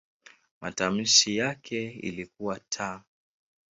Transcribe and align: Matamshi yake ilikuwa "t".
Matamshi 0.61 1.35
yake 1.37 1.91
ilikuwa 1.91 2.59
"t". 2.59 2.99